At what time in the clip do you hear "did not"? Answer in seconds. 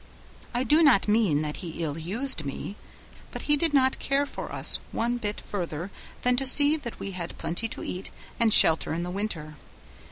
3.55-3.99